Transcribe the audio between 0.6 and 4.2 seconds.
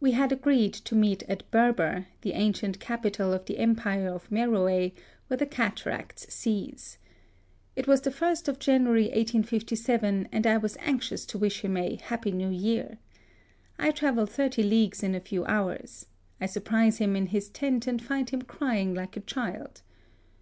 to meet at Berber, the ancient capital of the empire